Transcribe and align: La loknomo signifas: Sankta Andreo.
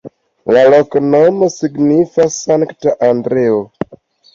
La 0.55 0.63
loknomo 0.75 1.51
signifas: 1.57 2.41
Sankta 2.49 2.99
Andreo. 3.15 3.65